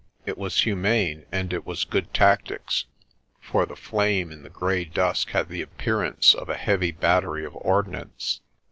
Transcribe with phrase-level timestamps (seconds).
[0.25, 2.85] It was humane and it was good tactics,
[3.39, 7.55] for the flame in the grey dusk had the appearance of a heavy battery of
[7.57, 8.41] ordnance.